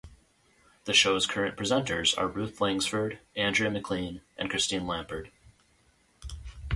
[0.85, 5.29] The show's current presenters are Ruth Langsford, Andrea McLean, and Christine Lampard.